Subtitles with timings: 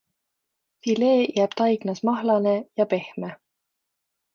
[0.87, 3.35] Filee jääb taignas mahlane ja pehme.